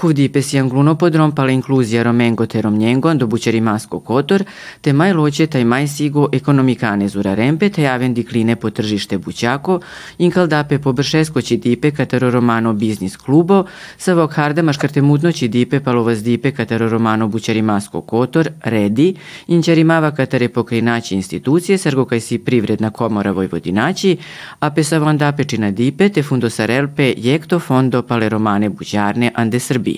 [0.00, 4.44] Huvdipe si anglunopodrom pala inkluzija romengo te romnjengo do bućerimasko kotor,
[4.80, 9.80] te maj loće taj maj sigo ekonomikane zura rempe te javen dikline po tržište bućako,
[10.18, 13.64] inkaldape po bršesko će dipe katero romano biznis klubo,
[13.96, 19.14] sa vok hardama škartemutno će dipe palovaz dipe katero romano bućerimasko kotor, redi,
[19.46, 24.16] inčarimava katare pokrinaći institucije, sargo kaj si privredna komora Vojvodinaći,
[24.60, 29.97] a pesavon dape čina dipe te fundosarelpe jekto fondo pale romane bućarne ande Srbija.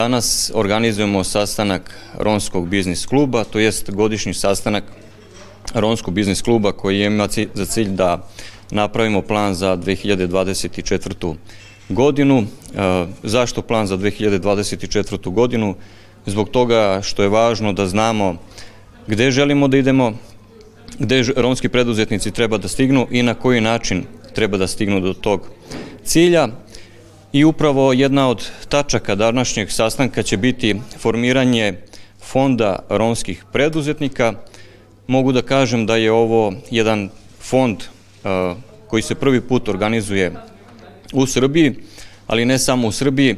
[0.00, 4.84] Danas organizujemo sastanak Romskog biznis kluba, to jest godišnji sastanak
[5.74, 8.28] Romskog biznis kluba koji ima za cilj da
[8.70, 11.34] napravimo plan za 2024.
[11.88, 12.38] godinu.
[12.38, 12.44] E,
[13.22, 15.30] zašto plan za 2024.
[15.30, 15.74] godinu?
[16.26, 18.36] Zbog toga što je važno da znamo
[19.06, 20.12] gde želimo da idemo,
[20.98, 25.48] gde romski preduzetnici treba da stignu i na koji način treba da stignu do tog
[26.04, 26.48] cilja.
[27.32, 31.74] I upravo jedna od tačaka današnjeg sastanka će biti formiranje
[32.22, 34.32] fonda romskih preduzetnika.
[35.06, 37.08] Mogu da kažem da je ovo jedan
[37.40, 38.56] fond uh,
[38.86, 40.32] koji se prvi put organizuje
[41.12, 41.74] u Srbiji,
[42.26, 43.36] ali ne samo u Srbiji,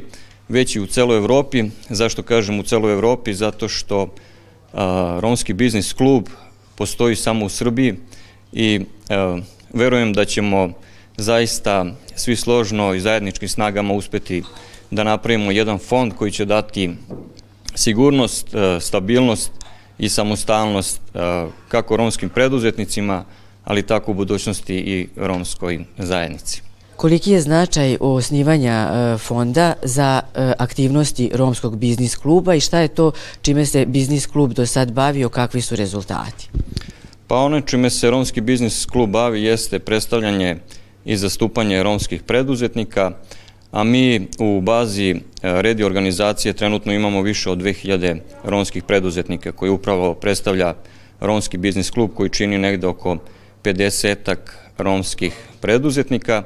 [0.49, 1.63] već i u celoj Evropi.
[1.89, 3.33] Zašto kažem u celoj Evropi?
[3.33, 4.09] Zato što uh,
[5.19, 6.27] Romski biznis klub
[6.75, 7.95] postoji samo u Srbiji
[8.53, 10.73] i uh, verujem da ćemo
[11.17, 14.43] zaista svi složno i zajedničkim snagama uspeti
[14.91, 16.89] da napravimo jedan fond koji će dati
[17.75, 19.51] sigurnost, e, stabilnost
[19.97, 21.19] i samostalnost e,
[21.67, 23.23] kako romskim preduzetnicima,
[23.63, 26.61] ali tako u budućnosti i romskoj zajednici.
[26.95, 30.21] Koliki je značaj osnivanja e, fonda za
[30.57, 35.29] aktivnosti Romskog biznis kluba i šta je to čime se biznis klub do sad bavio,
[35.29, 36.49] kakvi su rezultati?
[37.27, 40.57] Pa ono čime se Romski biznis klub bavi jeste predstavljanje
[41.05, 43.11] i zastupanje romskih preduzetnika,
[43.71, 49.71] a mi u bazi e, redi organizacije trenutno imamo više od 2000 romskih preduzetnika koji
[49.71, 50.73] upravo predstavlja
[51.19, 53.17] Romski biznis klub koji čini negde oko
[53.63, 54.35] 50
[54.77, 56.43] romskih preduzetnika.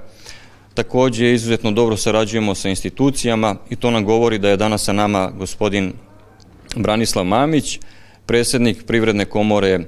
[0.73, 5.31] Takođe, izuzetno dobro sarađujemo sa institucijama i to nam govori da je danas sa nama
[5.37, 5.93] gospodin
[6.75, 7.79] Branislav Mamić,
[8.25, 9.79] predsednik Privredne komore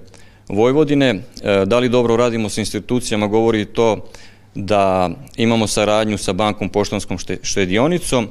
[0.47, 1.09] Vojvodine.
[1.09, 4.09] E, da li dobro radimo sa institucijama govori to
[4.55, 8.27] da imamo saradnju sa bankom poštanskom štedionicom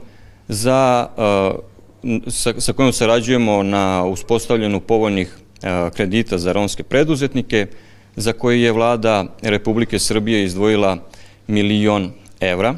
[0.49, 7.67] za, uh, sa, sa kojom sarađujemo na uspostavljanju povoljnih uh, kredita za romske preduzetnike,
[8.17, 10.99] za koje je vlada Republike Srbije izdvojila
[11.47, 12.75] milion evra.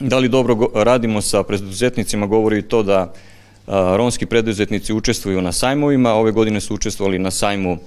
[0.00, 6.14] Da li dobro radimo sa preduzetnicima, govori to da uh, romski preduzetnici učestvuju na sajmovima,
[6.14, 7.78] ove godine su učestvovali na sajmu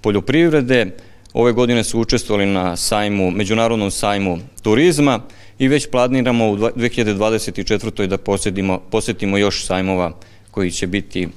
[0.00, 0.90] poljoprivrede,
[1.36, 5.20] Ove godine su učestvovali na sajmu, međunarodnom sajmu turizma
[5.58, 8.06] i već planiramo u 2024.
[8.06, 10.12] da posetimo, posetimo još sajmova
[10.50, 11.28] koji će biti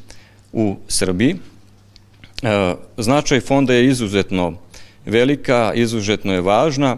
[0.53, 1.35] u Srbiji.
[2.43, 4.53] E, značaj fonda je izuzetno
[5.05, 6.97] velika, izuzetno je važna,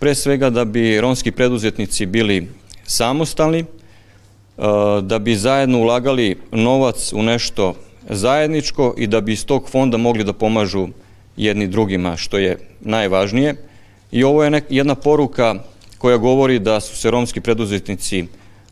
[0.00, 2.48] pre svega da bi romski preduzetnici bili
[2.84, 3.64] samostalni, e,
[5.02, 7.74] da bi zajedno ulagali novac u nešto
[8.10, 10.88] zajedničko i da bi iz tog fonda mogli da pomažu
[11.36, 13.54] jedni drugima, što je najvažnije.
[14.12, 15.54] I ovo je jedna poruka
[15.98, 18.24] koja govori da su se romski preduzetnici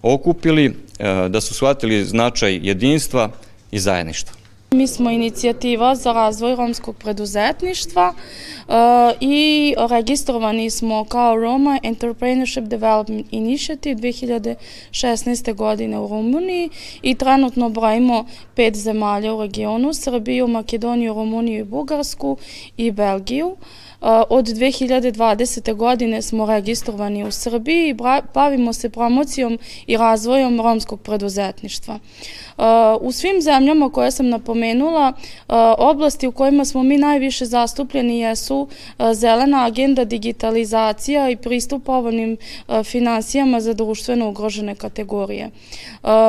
[0.02, 0.64] okupili,
[0.98, 3.30] e, da su shvatili značaj jedinstva
[3.70, 4.41] i zajedništva.
[4.72, 8.74] Mi smo inicijativa za razvoj romskog preduzetništva uh,
[9.20, 15.54] i registrovani smo kao Roma Entrepreneurship Development Initiative 2016.
[15.54, 16.70] godine u Rumuniji
[17.02, 22.36] i trenutno brojimo pet zemalja u regionu, Srbiju, Makedoniju, Rumuniju i Bugarsku
[22.76, 23.56] i Belgiju.
[24.02, 25.74] Uh, Od 2020.
[25.74, 27.96] godine smo registrovani u Srbiji i
[28.34, 31.98] bavimo se promocijom i razvojom romskog preduzetništva.
[33.00, 35.12] U svim zemljama koje sam napomenula,
[35.78, 38.68] oblasti u kojima smo mi najviše zastupljeni jesu
[39.14, 42.36] zelena agenda, digitalizacija i pristup povoljnim
[42.84, 45.50] finansijama za društveno ugrožene kategorije.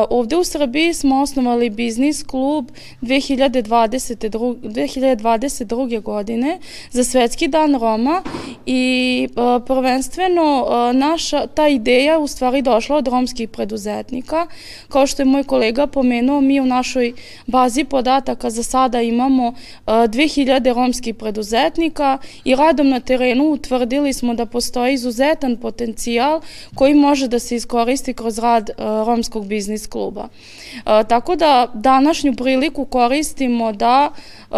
[0.10, 2.66] Ovde u Srbiji smo osnovali biznis klub
[3.02, 4.56] 2022.
[4.62, 6.02] 2022.
[6.02, 6.60] godine
[6.92, 8.21] za svetski dan dan Roma
[8.65, 14.48] i uh, prvenstveno uh, naša ta ideja u stvari došla od romskih preduzetnika.
[14.89, 17.13] Kao što je moj kolega pomenuo, mi u našoj
[17.48, 19.54] bazi podataka za sada imamo uh,
[19.86, 26.42] 2000 romskih preduzetnika i radom na terenu utvrdili smo da postoji izuzetan potencijal
[26.75, 30.27] koji može da se iskoristi kroz rad e, Romskog biznis kluba.
[30.27, 34.56] E, tako da današnju priliku koristimo da e,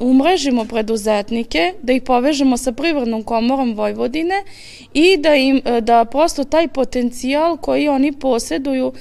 [0.00, 4.42] umrežimo preduzetnike, da ih povežemo sa Privrednom komorom Vojvodine
[4.94, 8.92] i da, im, da prosto taj potencijal koji oni posjeduju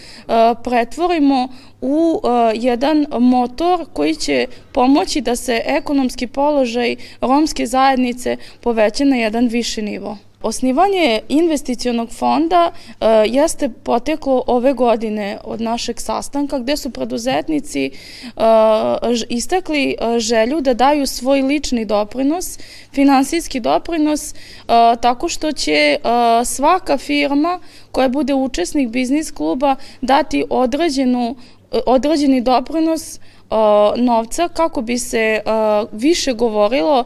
[0.63, 1.47] pretvorimo
[1.81, 9.15] u uh, jedan motor koji će pomoći da se ekonomski položaj romske zajednice poveća na
[9.15, 10.17] jedan viši nivo.
[10.43, 17.91] Osnivanje investicionog fonda uh, jeste poteklo ove godine od našeg sastanka gde su preduzetnici
[18.35, 18.43] uh,
[19.29, 22.59] istakli uh, želju da daju svoj lični doprinos,
[22.93, 24.35] finansijski doprinos,
[25.01, 25.97] tako što će
[26.45, 27.59] svaka firma
[27.91, 31.35] koja bude učesnik biznis kluba dati određenu
[31.85, 33.19] određeni doprinos
[33.97, 35.41] novca kako bi se
[35.91, 37.03] više govorilo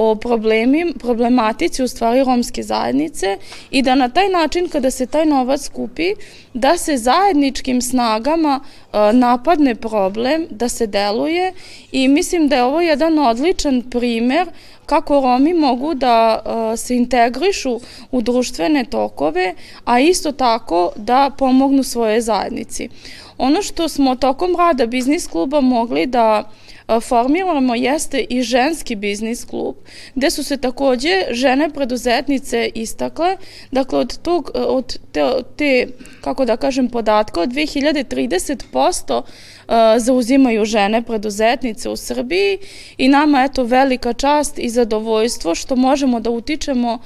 [0.00, 3.36] o problemi, problematici u stvari romske zajednice
[3.70, 6.14] i da na taj način kada se taj novac skupi
[6.54, 8.60] da se zajedničkim snagama
[9.12, 11.52] napadne problem, da se deluje
[11.92, 14.48] i mislim da je ovo jedan odličan primer
[14.86, 16.42] kako Romi mogu da
[16.76, 17.80] se integrišu
[18.10, 19.54] u društvene tokove,
[19.84, 22.88] a isto tako da pomognu svoje zajednici.
[23.38, 26.50] Ono što smo tokom rada biznis kluba mogli da
[27.00, 29.76] formiramo jeste i ženski biznis klub,
[30.14, 33.36] gde su se takođe žene preduzetnice istakle,
[33.70, 35.24] dakle od, tog, od te,
[35.56, 35.86] te
[36.20, 39.22] kako da kažem, podatka od 2030%
[39.98, 42.58] zauzimaju žene preduzetnice u Srbiji
[42.98, 46.98] i nama eto velika čast i zadovoljstvo što možemo da utičemo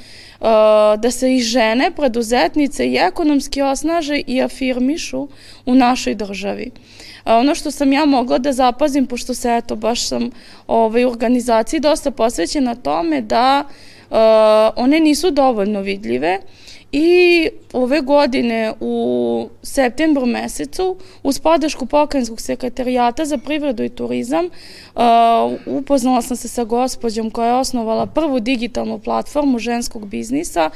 [0.98, 5.28] da se i žene preduzetnice i ekonomski osnaže i afirmišu
[5.66, 6.70] u našoj državi.
[7.24, 10.30] Ono što sam ja mogla da zapazim, pošto se eto baš sam
[10.66, 13.64] ovaj, organizaciji dosta posvećena tome da
[14.76, 16.38] one nisu dovoljno vidljive
[16.92, 25.02] I ove godine u septembru mesecu uz podršku pokrajinskog sekretarijata za privredu i turizam uh,
[25.66, 30.70] upoznala sam se sa gospođom koja je osnovala prvu digitalnu platformu ženskog biznisa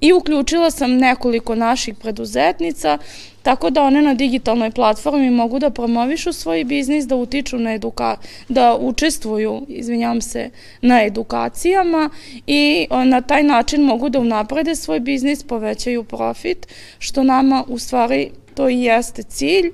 [0.00, 2.98] i uključila sam nekoliko naših preduzetnica
[3.42, 8.16] tako da one na digitalnoj platformi mogu da promovišu svoj biznis, da utiču na eduka,
[8.48, 10.50] da učestvuju, izvinjam se,
[10.80, 12.10] na edukacijama
[12.46, 16.66] i na taj način mogu da unaprede svoj biznis, povećaju profit,
[16.98, 19.72] što nama u stvari to i jeste cilj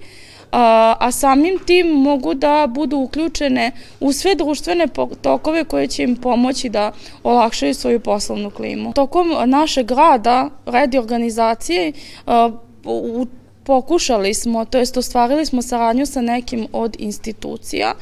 [0.53, 4.87] a, a samim tim mogu da budu uključene u sve društvene
[5.23, 6.93] tokove koje će im pomoći da
[7.23, 8.93] olakšaju svoju poslovnu klimu.
[8.93, 11.93] Tokom našeg rada, redi organizacije,
[12.85, 13.27] u
[13.69, 17.93] pokušali smo, to jest ostvarili smo saradnju sa nekim od institucija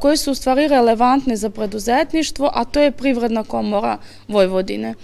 [0.00, 3.98] koje su u stvari relevantne za preduzetništvo, a to je Privredna komora
[4.28, 4.94] Vojvodine.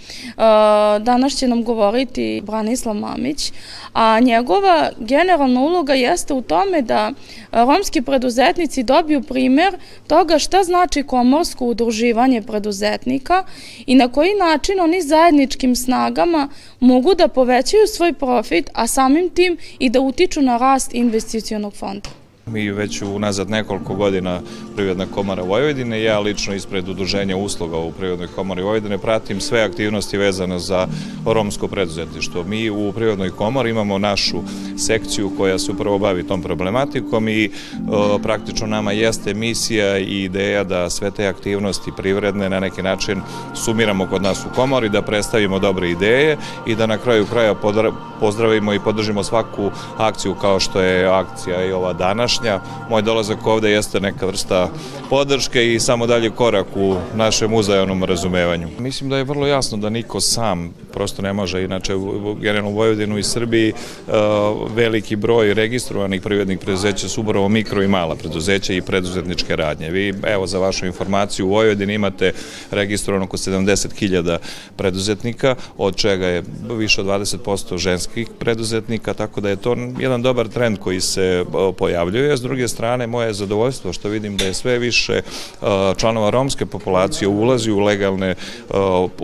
[0.99, 3.51] Danas će nam govoriti Branislav Mamić,
[3.93, 7.11] a njegova generalna uloga jeste u tome da
[7.51, 13.43] romski preduzetnici dobiju primer toga šta znači komorsko udruživanje preduzetnika
[13.85, 16.49] i na koji način oni zajedničkim snagama
[16.79, 22.09] mogu da povećaju svoj profit, a samim tim i da utiču na rast investicionog fonda.
[22.51, 24.39] Mi već unazad nekoliko godina
[24.75, 30.17] Privredna komora Vojvodine, ja lično ispred udruženja usluga u Privrednoj komori Vojvodine pratim sve aktivnosti
[30.17, 30.87] vezane za
[31.25, 32.43] romsko preduzetništvo.
[32.43, 34.37] Mi u Privrednoj komori imamo našu
[34.77, 37.51] sekciju koja se upravo bavi tom problematikom i
[38.23, 43.21] praktično nama jeste misija i ideja da sve te aktivnosti privredne na neki način
[43.55, 47.55] sumiramo kod nas u komori, da predstavimo dobre ideje i da na kraju kraja
[48.19, 52.59] pozdravimo i podržimo svaku akciju kao što je akcija i ova današnja današnja.
[52.89, 54.69] Moj dolazak ovde jeste neka vrsta
[55.09, 58.67] podrške i samo dalje korak u našem uzajavnom razumevanju.
[58.79, 61.93] Mislim da je vrlo jasno da niko sam prosto ne može, inače
[62.41, 64.13] generalno u Vojvodinu i Srbiji uh,
[64.75, 69.89] veliki broj registrovanih privrednih preduzeća su upravo mikro i mala preduzeća i preduzetničke radnje.
[69.89, 72.31] Vi, evo za vašu informaciju, u Vojvodini imate
[72.71, 74.37] registrovano oko 70.000
[74.75, 80.47] preduzetnika, od čega je više od 20% ženskih preduzetnika, tako da je to jedan dobar
[80.47, 81.75] trend koji se uh,
[82.27, 85.67] pojavljuje S druge strane, moje zadovoljstvo što vidim da je sve više uh,
[85.97, 88.35] članova romske populacije ulazi u legalne
[88.69, 88.75] uh,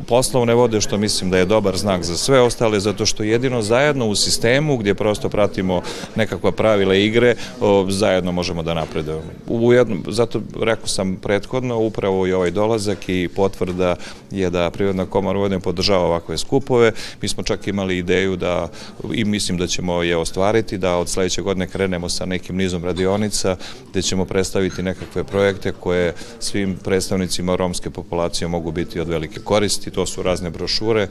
[0.08, 4.08] poslovne vode, što mislim da je dobar znak za sve ostale, zato što jedino zajedno
[4.08, 5.82] u sistemu gdje prosto pratimo
[6.16, 9.32] nekakva pravila igre, uh, zajedno možemo da napredujemo.
[9.48, 13.96] Ujedno, zato rekao sam prethodno, upravo i ovaj dolazak i potvrda
[14.32, 16.92] je da Prirodna komora Vojvodine podržava ovakve skupove.
[17.22, 18.68] Mi smo čak imali ideju da,
[19.14, 23.56] i mislim da ćemo je ostvariti, da od sledeće godine krenemo sa nekim nizom radionica
[23.90, 29.92] gde ćemo predstaviti nekakve projekte koje svim predstavnicima romske populacije mogu biti od velike koristi.
[29.92, 31.08] To su razne brošure,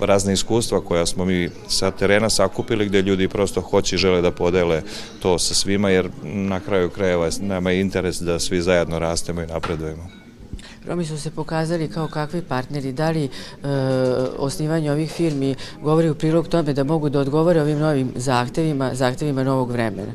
[0.00, 4.30] razne iskustva koja smo mi sa terena sakupili gde ljudi prosto hoće i žele da
[4.30, 4.82] podele
[5.20, 9.46] to sa svima jer na kraju krajeva nama je interes da svi zajedno rastemo i
[9.46, 10.26] napredujemo.
[10.86, 12.92] Romi su se pokazali kao kakvi partneri.
[12.92, 13.28] Da li e,
[14.38, 19.44] osnivanje ovih firmi govori u prilog tome da mogu da odgovore ovim novim zahtevima, zahtevima
[19.44, 20.12] novog vremena?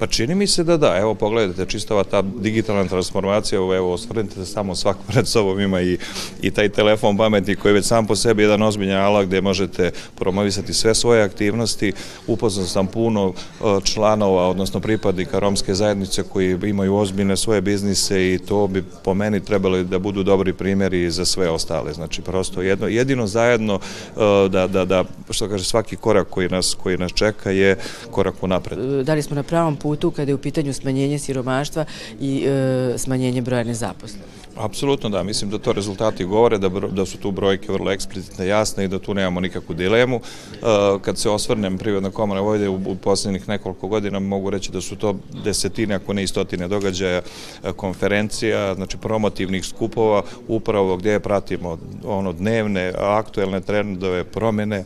[0.00, 4.46] Pa čini mi se da da, evo pogledajte, čistava ta digitalna transformacija, evo osvrnite se
[4.46, 5.98] samo svak pred sobom ima i,
[6.42, 9.90] i taj telefon pametni koji je već sam po sebi jedan ozbiljan alat gde možete
[10.16, 11.92] promovisati sve svoje aktivnosti.
[12.26, 18.38] Upoznao sam puno e, članova, odnosno pripadnika romske zajednice koji imaju ozbiljne svoje biznise i
[18.38, 21.92] to bi po meni trebalo da budu dobri primjeri za sve ostale.
[21.92, 26.76] Znači prosto jedno, jedino zajedno e, da, da, da, što kaže, svaki korak koji nas,
[26.82, 27.76] koji nas čeka je
[28.10, 28.78] korak u napred.
[29.04, 31.84] Da li smo na pravom putu putu kada je u pitanju smanjenje siromaštva
[32.20, 34.40] i e, smanjenje broja nezaposlenih.
[34.56, 38.84] Apsolutno da, mislim da to rezultati govore, da, da su tu brojke vrlo eksplicitne, jasne
[38.84, 40.20] i da tu nemamo nikakvu dilemu.
[40.20, 40.60] E,
[41.02, 44.96] kad se osvrnem Privredna komora Vojde u, u poslednjih nekoliko godina, mogu reći da su
[44.96, 47.22] to desetine, ako ne i stotine događaja,
[47.64, 54.84] e, konferencija, znači promotivnih skupova, upravo gdje pratimo ono dnevne, aktuelne trendove, promene, e,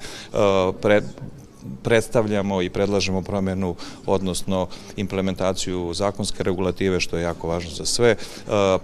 [0.83, 1.05] pred,
[1.85, 3.75] predstavljamo i predlažemo promenu,
[4.07, 8.11] odnosno implementaciju zakonske regulative, što je jako važno za sve.
[8.11, 8.17] E,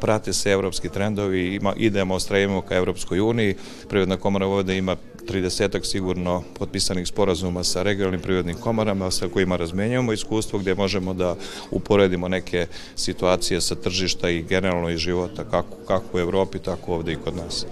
[0.01, 3.55] prate se evropski trendovi, ima, idemo, strajimo ka Evropskoj uniji.
[3.89, 4.97] Privredna komora ovde ima
[5.29, 11.37] 30 sigurno potpisanih sporazuma sa regionalnim privrednim komorama sa kojima razmenjujemo iskustvo gde možemo da
[11.71, 12.67] uporedimo neke
[12.97, 17.37] situacije sa tržišta i generalno iz života kako, kako u Evropi, tako ovde i kod
[17.37, 17.67] nas.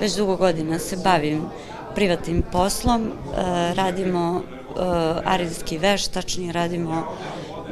[0.00, 1.42] Već dugo godina se bavim
[1.94, 3.10] privatnim poslom, e,
[3.74, 4.80] radimo e,
[5.24, 7.04] arilski veš, tačnije radimo,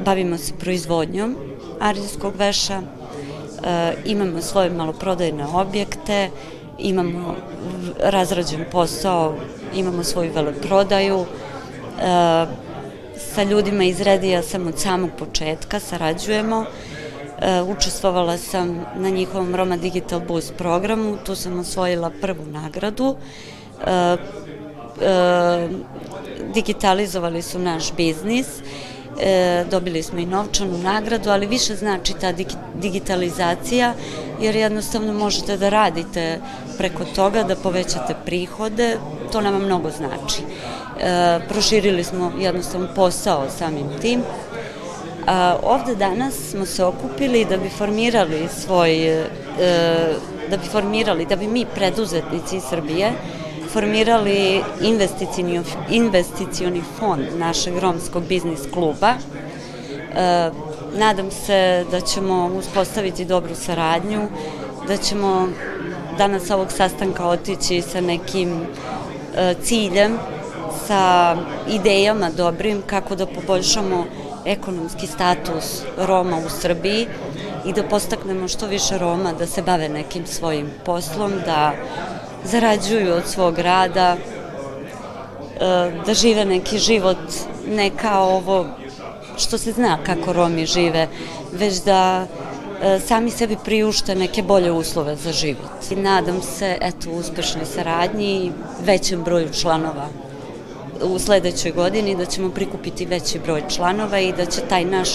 [0.05, 1.35] bavimo se proizvodnjom
[1.79, 6.29] arilskog veša, e, imamo svoje maloprodajne objekte,
[6.79, 7.35] imamo
[7.99, 9.35] razrađen posao,
[9.75, 11.25] imamo svoju veleprodaju,
[13.17, 16.65] sa ljudima iz Redija sam od samog početka, sarađujemo,
[17.67, 23.15] učestvovala sam na njihovom Roma Digital Boost programu, tu sam osvojila prvu nagradu
[26.53, 28.47] digitalizovali su naš biznis,
[29.21, 32.33] e, dobili smo i novčanu nagradu, ali više znači ta
[32.75, 33.93] digitalizacija,
[34.41, 36.39] jer jednostavno možete da radite
[36.77, 38.97] preko toga, da povećate prihode,
[39.31, 40.41] to nama mnogo znači.
[41.49, 44.21] Proširili smo jednostavno posao samim tim.
[45.27, 49.23] A, ovde danas smo se okupili da bi formirali svoj,
[50.49, 53.11] da bi formirali, da bi mi preduzetnici iz Srbije,
[53.73, 59.13] formirali investicioni, investicioni fond našeg romskog biznis kluba.
[60.15, 60.51] E,
[60.97, 64.27] nadam se da ćemo uspostaviti dobru saradnju,
[64.87, 65.47] da ćemo
[66.17, 68.61] danas ovog sastanka otići sa nekim
[69.35, 70.17] e, ciljem,
[70.87, 71.35] sa
[71.69, 74.05] idejama dobrim kako da poboljšamo
[74.45, 77.07] ekonomski status Roma u Srbiji
[77.65, 81.73] i da postaknemo što više Roma da se bave nekim svojim poslom, da
[82.43, 87.17] zarađuju od svog rada, e, da žive neki život
[87.67, 88.65] ne kao ovo
[89.37, 91.07] što se zna kako Romi žive,
[91.51, 92.27] već da
[92.81, 95.91] e, sami sebi priušte neke bolje uslove za život.
[95.91, 98.51] I nadam se, eto, uspešnoj saradnji i
[98.85, 100.07] većem broju članova
[101.03, 105.09] u sledećoj godini, da ćemo prikupiti veći broj članova i da će taj naš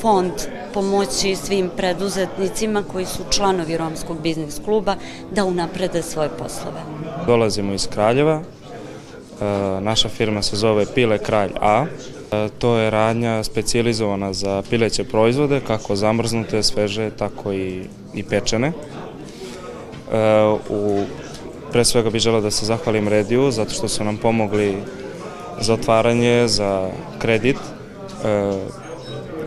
[0.00, 0.32] fond
[0.74, 4.96] pomoći svim preduzetnicima koji su članovi Romskog biznis kluba
[5.30, 6.80] da unaprede svoje poslove.
[7.26, 9.44] Dolazimo iz Kraljeva, e,
[9.80, 11.86] naša firma se zove Pile Kralj A.
[12.32, 17.84] E, to je radnja specializovana za pileće proizvode, kako zamrznute, sveže, tako i,
[18.14, 18.68] i pečene.
[18.68, 18.72] E,
[20.68, 21.04] u,
[21.72, 24.76] pre svega bih želeo da se zahvalim Rediju, zato što su nam pomogli
[25.60, 27.56] za otvaranje, za kredit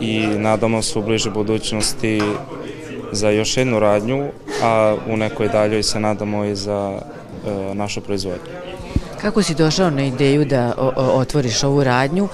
[0.01, 2.21] i nadamo se u bliže budućnosti
[3.11, 4.29] za još jednu radnju,
[4.63, 6.99] a u nekoj daljoj se nadamo i za
[7.47, 8.51] e, našu proizvodnju.
[9.21, 12.27] Kako si došao na ideju da o, o, otvoriš ovu radnju?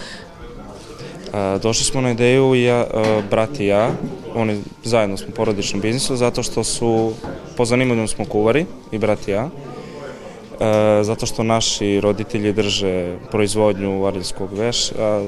[1.33, 3.89] E, došli smo na ideju ja, e, brat i ja,
[4.35, 7.13] oni zajedno smo u porodičnom biznisu, zato što su,
[7.57, 14.01] po zanimanju smo kuvari i brat i ja, e, zato što naši roditelji drže proizvodnju
[14.01, 15.21] varilskog veša,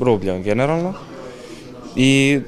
[0.00, 0.94] rublja generalno,
[1.96, 2.40] i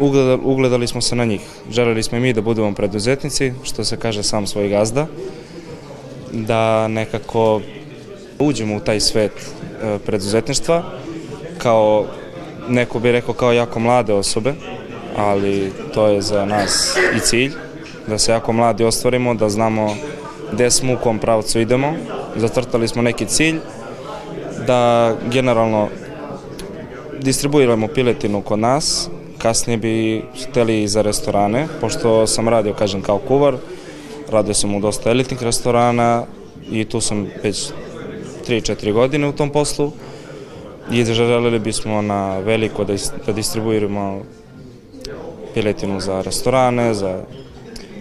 [0.00, 1.40] ugledali, ugledali smo se na njih.
[1.70, 5.06] Želeli smo i mi da budemo preduzetnici, što se kaže sam svoj gazda,
[6.32, 7.60] da nekako
[8.38, 10.82] uđemo u taj svet e, preduzetništva
[11.58, 12.06] kao
[12.68, 14.54] neko bi rekao kao jako mlade osobe,
[15.16, 17.52] ali to je za nas i cilj,
[18.06, 19.96] da se jako mladi ostvarimo, da znamo
[20.52, 21.94] gde smo, u kom pravcu idemo,
[22.36, 23.58] zacrtali smo neki cilj,
[24.66, 25.88] da generalno
[27.24, 33.18] distribuiramo piletinu kod nas, kasnije bi hteli i za restorane, pošto sam radio, kažem, kao
[33.18, 33.56] kuvar,
[34.30, 36.24] radio sam u dosta elitnih restorana
[36.70, 37.70] i tu sam već
[38.48, 39.92] 3-4 godine u tom poslu
[40.92, 42.94] i želeli bismo na veliko da,
[43.26, 44.22] da distribuiramo
[45.54, 47.22] piletinu za restorane, za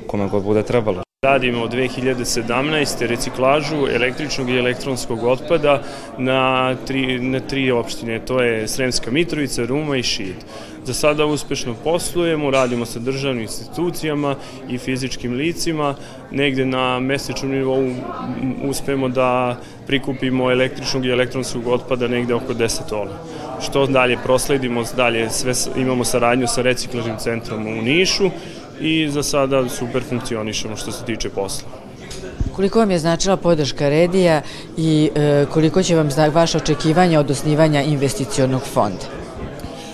[0.08, 1.03] kome god bude trebalo.
[1.24, 3.08] Radimo od 2017.
[3.08, 5.82] reciklažu električnog i elektronskog otpada
[6.18, 10.36] na tri, na tri opštine, to je Sremska Mitrovica, Ruma i Šid.
[10.86, 14.36] Za sada uspešno poslujemo, radimo sa državnim institucijama
[14.70, 15.96] i fizičkim licima,
[16.32, 17.90] negde na mesečnom nivou
[18.64, 23.18] uspemo da prikupimo električnog i elektronskog otpada negde oko 10 tola.
[23.62, 28.30] Što dalje prosledimo, dalje sve imamo saradnju sa reciklažnim centrom u Nišu,
[28.84, 31.70] i za sada super funkcionišemo što se tiče posla.
[32.56, 34.42] Koliko vam je značila podrška Redija
[34.78, 39.24] i e, koliko će vam vaše očekivanja od osnivanja investicionog fonda?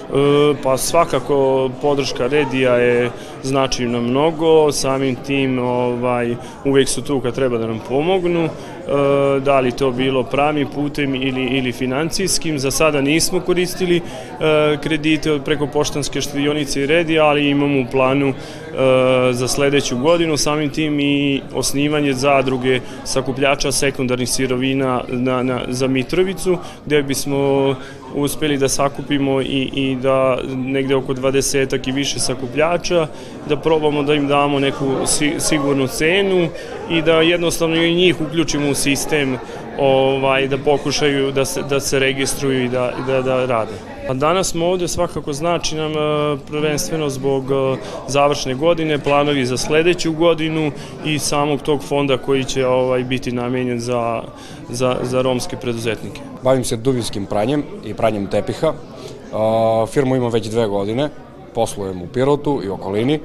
[0.10, 3.12] E, pa svakako podrška Redija je
[3.44, 8.50] znači nam mnogo, samim tim ovaj, uvek su tu kad treba da nam pomognu, e,
[9.40, 14.02] da li to bilo pravim putem ili, ili financijskim, za sada nismo koristili e,
[14.84, 18.34] kredite preko poštanske štedionice i Redija, ali imamo u planu
[19.32, 26.58] za sledeću godinu, samim tim i osnivanje zadruge sakupljača sekundarnih sirovina na, na, za Mitrovicu,
[26.86, 27.76] gde bismo
[28.16, 33.08] uspeli da sakupimo i, i da negde oko 20 i više sakupljača,
[33.50, 34.86] da probamo da im damo neku
[35.40, 36.48] sigurnu cenu
[36.90, 39.38] i da jednostavno i njih uključimo u sistem
[39.80, 43.89] ovaj, da pokušaju da se, da se registruju i da, da, da rade.
[44.10, 49.58] A danas smo ovde svakako znači nam e, prvenstveno zbog e, završne godine, planovi za
[49.58, 50.72] sledeću godinu
[51.06, 54.24] i samog tog fonda koji će ovaj biti namenjen za,
[54.70, 56.22] za, za romske preduzetnike.
[56.44, 58.74] Bavim se dubinskim pranjem i pranjem tepiha.
[59.92, 61.10] Firmu imam već dve godine,
[61.54, 63.20] poslujem u Pirotu i okolini.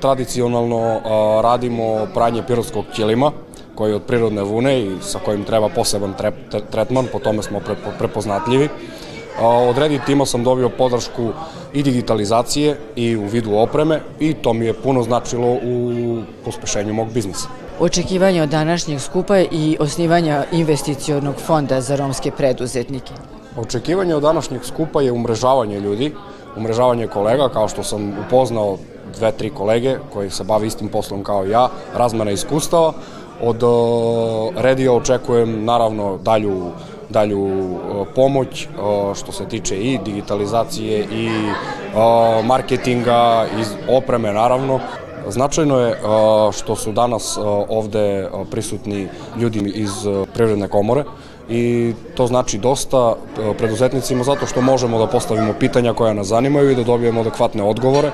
[0.00, 1.00] Tradicionalno
[1.42, 3.32] radimo pranje pirotskog ćelima,
[3.74, 6.32] koji je od prirodne vune i sa kojim treba poseban tre,
[6.70, 8.68] tretman, po tome smo pre, prepoznatljivi.
[9.42, 11.30] Od Reddit tima sam dobio podršku
[11.72, 17.08] i digitalizacije i u vidu opreme i to mi je puno značilo u pospešenju mog
[17.12, 17.48] biznisa.
[17.80, 23.12] Očekivanje od današnjeg skupa i osnivanja investicionog fonda za romske preduzetnike.
[23.56, 26.12] Očekivanje od današnjeg skupa je umrežavanje ljudi,
[26.56, 28.78] umrežavanje kolega, kao što sam upoznao
[29.18, 32.92] dve, tri kolege koji se bave istim poslom kao ja, razmena iskustava.
[33.42, 33.62] Od
[34.56, 36.70] Redija očekujem naravno dalju
[37.10, 37.48] dalju
[38.14, 38.68] pomoć
[39.14, 41.28] što se tiče i digitalizacije i
[42.44, 44.80] marketinga i opreme naravno.
[45.28, 45.96] Značajno je
[46.52, 47.38] što su danas
[47.68, 49.90] ovde prisutni ljudi iz
[50.34, 51.04] Privredne komore
[51.48, 53.14] i to znači dosta
[53.58, 58.10] preduzetnicima zato što možemo da postavimo pitanja koja nas zanimaju i da dobijemo adekvatne odgovore.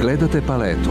[0.00, 0.90] Gledate paletu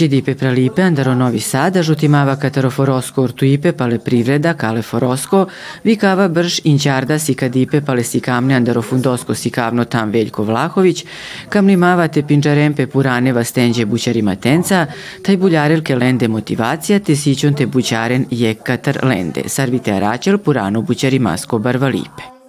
[0.00, 5.42] Ćedipe pralipe andaro Novi Sada, žutimava kataroforosko ortuipe pale privreda kale forosko,
[5.84, 11.04] vikava brš inćarda sikadipe pale sikamne andaro fundosko sikavno tam Veljko Vlahović,
[11.48, 14.86] kamlimava te pinčarempe purane stenđe bućari matenca,
[15.22, 20.84] taj buljarelke lende motivacija te sićon te bućaren je katar lende, sarvite aračel purano
[21.20, 22.39] masko barvalipe.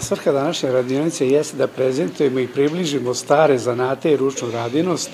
[0.00, 5.10] Svrha današnje radionice jeste da prezentujemo i približimo stare zanate i ručnu radinost,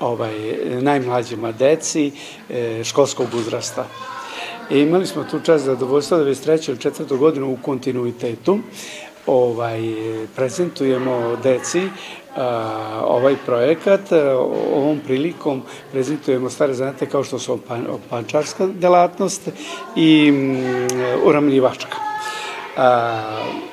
[0.00, 0.34] ovaj,
[0.80, 2.12] najmlađima deci
[2.50, 3.86] e, školskog uzrasta.
[4.70, 8.58] I imali smo tu čast zadovoljstva da već treću ili četvrtu godinu u kontinuitetu
[9.26, 9.80] ovaj,
[10.36, 11.82] prezentujemo deci
[12.36, 14.12] a, ovaj projekat.
[14.74, 15.62] Ovom prilikom
[15.92, 17.58] prezentujemo stare zanate kao što su
[18.10, 19.48] pančarska delatnost
[19.96, 20.56] i mm,
[21.24, 21.96] uramljivačka.
[22.76, 23.66] A,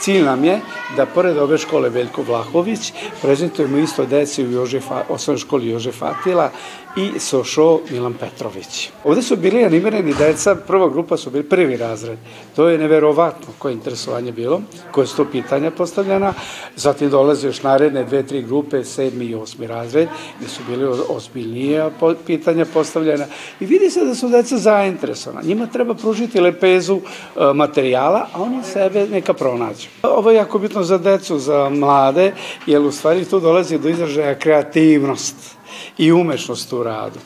[0.00, 0.60] Cilj nam je
[0.96, 6.50] da pored ove škole Veljko Vlahović prezentujemo isto deci u Jože, osnovnoj školi Jože Fatila
[6.96, 8.90] i Sošo Milan Petrović.
[9.04, 12.18] Ovde su bili animirani deca, prva grupa su bili prvi razred.
[12.56, 16.34] To je neverovatno koje interesovanje bilo, koje su to pitanja postavljena.
[16.76, 21.90] Zatim dolaze još naredne dve, tri grupe, sedmi i osmi razred, gde su bili ozbiljnije
[22.26, 23.24] pitanja postavljena.
[23.60, 25.42] I vidi se da su deca zainteresovana.
[25.42, 29.88] Njima treba pružiti lepezu e, materijala, a oni sebe neka pronađu.
[30.02, 32.32] Ovo je jako bitno za decu, za mlade,
[32.66, 35.55] jer u stvari tu dolazi do izražaja kreativnost
[35.98, 37.18] i umešnost u radu.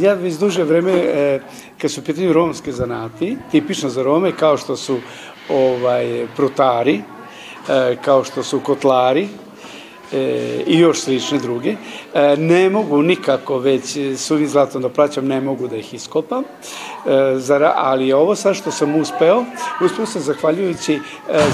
[0.00, 1.40] Ja već duže vreme, e,
[1.78, 4.98] kad su pitanju romske zanati, tipično za Rome, kao što su
[5.48, 7.00] ovaj, prutari,
[7.68, 9.28] e, kao što su kotlari,
[10.12, 11.74] e, i još slične druge.
[12.14, 17.38] E, ne mogu nikako već suvim zlatom da plaćam, ne mogu da ih iskopam, e,
[17.38, 19.44] zara, ali ovo sad što sam uspeo,
[19.84, 20.98] uspeo sam zahvaljujući e,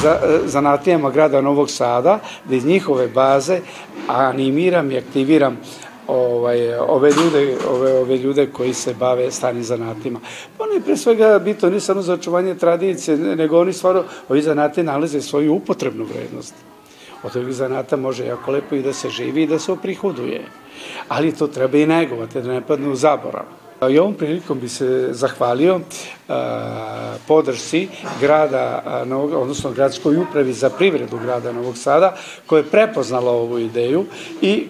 [0.03, 3.61] za, e, zanatijama grada Novog Sada, da iz njihove baze
[4.09, 5.59] animiram i aktiviram
[6.07, 10.21] ovaj, ove, ljude, ove, ove ljude koji se bave stanim zanatima.
[10.59, 14.43] Pa ono je pre svega bitno ne samo za očuvanje tradicije, nego oni stvarno, ovi
[14.43, 16.55] zanati nalaze svoju upotrebnu vrednost.
[17.23, 20.45] Od ovih zanata može jako lepo i da se živi i da se oprihoduje.
[21.09, 23.62] Ali to treba i negovati, da ne padne u zaborav.
[23.91, 25.81] I ovom prilikom bi se zahvalio
[27.27, 27.89] podršci
[28.21, 28.83] grada,
[29.35, 32.17] odnosno gradskoj upravi za privredu grada Novog Sada,
[32.47, 34.05] koja je prepoznala ovu ideju
[34.41, 34.67] i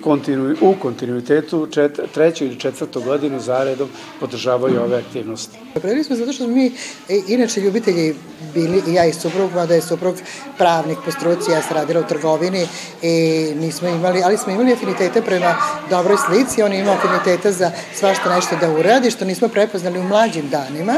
[0.60, 1.68] u kontinuitetu
[2.14, 3.88] treću ili četvrtu godinu zaredom
[4.20, 5.58] podržavaju ove aktivnosti.
[5.74, 8.14] Napravili smo zato što mi, e, inače ljubitelji
[8.54, 10.14] bili, i ja i suprug, da je suprug
[10.58, 12.66] pravnik po struci, ja sam radila u trgovini
[13.02, 15.54] i nismo imali, ali smo imali afinitete prema
[15.90, 20.48] dobroj slici, on ima afiniteta za svašta nešto da uradi, što nismo prepoznali u mlađim
[20.48, 20.94] danima.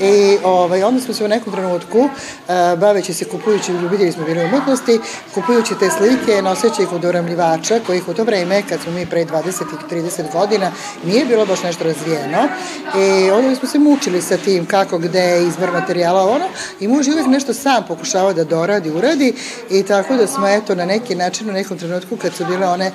[0.00, 2.10] I ovaj, onda smo se u nekom trenutku, uh,
[2.78, 5.00] baveći se kupujući, ljubitelji smo bili umetnosti,
[5.34, 9.24] kupujući te slike, noseći ih od uramljivača, kojih u to vreme, kad smo mi pre
[9.24, 10.72] 20 i 30 godina,
[11.04, 12.48] nije bilo baš nešto razvijeno.
[12.98, 16.44] I onda smo se mučili sa tim kako, gde, izbor materijala, ono,
[16.80, 19.34] i muž uvek nešto sam pokušavao da doradi, uradi,
[19.70, 22.92] i tako da smo, eto, na neki način u nekom trenutku, kad su bile one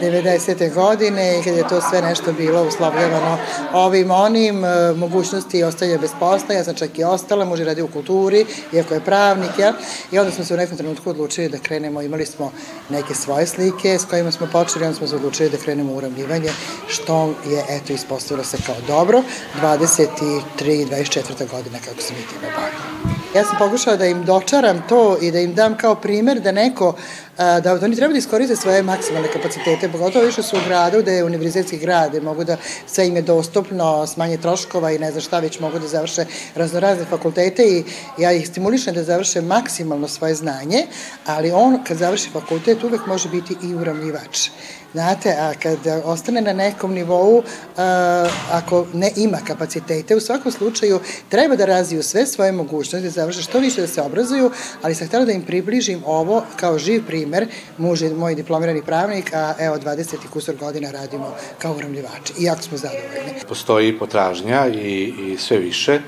[0.00, 0.74] 90.
[0.74, 3.38] godine i kada je to sve nešto bilo uslovljavano
[3.72, 7.88] ovim onim, e, mogućnosti ostavlja bez posla, ja sam čak i ostala, može radi u
[7.88, 9.72] kulturi, iako je pravnik, ja,
[10.12, 12.52] i onda smo se u nekom trenutku odlučili da krenemo, imali smo
[12.90, 16.50] neke svoje slike s kojima smo počeli, onda smo se odlučili da krenemo u uravljivanje,
[16.88, 19.22] što je, eto, ispostavilo se kao dobro,
[19.62, 20.42] 23.
[20.58, 21.50] 24.
[21.50, 23.14] godina kako se mi time bavimo.
[23.34, 26.94] Ja sam pokušala da im dočaram to i da im dam kao primer da neko,
[27.38, 31.24] da, oni treba da iskoriste svoje maksimalne kapacitete, pogotovo više su u gradu, da je
[31.24, 35.60] univerzitetski grad, mogu da sve im je dostupno, smanje troškova i ne znam šta, već
[35.60, 37.84] mogu da završe raznorazne fakultete i
[38.18, 40.86] ja ih stimulišem da završe maksimalno svoje znanje,
[41.26, 44.48] ali on kad završi fakultet uvek može biti i uravljivač.
[44.94, 47.42] Znate, a kad ostane na nekom nivou,
[47.76, 53.10] a, ako ne ima kapacitete, u svakom slučaju treba da razviju sve svoje mogućnosti, da
[53.10, 54.50] završe što više da se obrazuju,
[54.82, 59.32] ali sam htela da im približim ovo kao živ primer, muž je moj diplomirani pravnik,
[59.32, 63.40] a evo 20 i kusor godina radimo kao uramljivači i jako smo zadovoljni.
[63.48, 66.00] Postoji potražnja i, i sve više,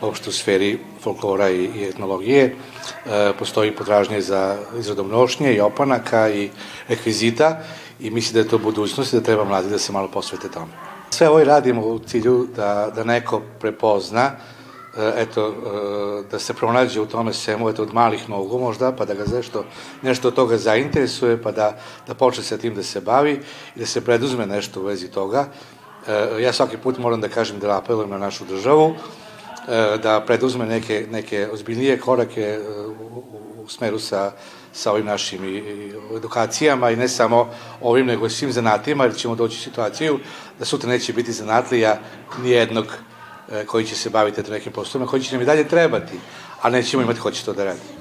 [0.00, 6.30] uopšte u sferi folklora i, i etnologije, e, postoji potražnje za izradom nošnje i opanaka
[6.30, 6.50] i
[6.88, 7.62] rekvizita
[8.00, 10.72] i mislim da je to budućnost i da treba mladi da se malo posvete tome.
[11.10, 14.30] Sve ovo radimo u cilju da, da neko prepozna,
[14.96, 19.14] eto, e, da se pronađe u tome svemu, eto, od malih nogu možda, pa da
[19.14, 19.64] ga nešto,
[20.02, 23.40] nešto od toga zainteresuje, pa da, da počne sa tim da se bavi
[23.76, 25.48] i da se preduzme nešto u vezi toga.
[26.06, 28.94] E, ja svaki put moram da kažem da apelujem na našu državu,
[30.02, 32.58] da preduzme neke, neke ozbiljnije korake
[33.00, 33.22] u,
[33.62, 34.32] u smeru sa
[34.72, 35.40] sa ovim našim
[36.16, 37.50] edukacijama i ne samo
[37.80, 40.18] ovim, nego i svim zanatima, jer ćemo doći u situaciju
[40.58, 41.98] da sutra neće biti zanatlija
[42.42, 43.09] nijednog e,
[43.66, 46.18] koji će se baviti nekim poslovima, koji će nam i dalje trebati,
[46.62, 47.99] a nećemo imati ko će to da radi.